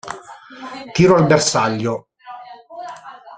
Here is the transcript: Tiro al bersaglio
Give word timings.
Tiro 0.95 1.15
al 1.15 1.27
bersaglio 1.27 2.07